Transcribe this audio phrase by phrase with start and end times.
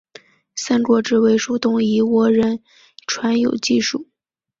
[0.55, 2.63] 三国志魏书东夷倭人
[3.05, 4.09] 传有记述。